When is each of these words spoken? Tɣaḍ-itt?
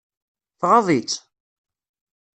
Tɣaḍ-itt? 0.59 1.15